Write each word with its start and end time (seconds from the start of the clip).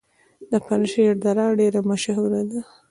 د 0.51 0.53
پنجشیر 0.65 1.13
دره 1.23 1.45
ډیره 1.59 1.81
مشهوره 1.89 2.41
ده 2.49 2.59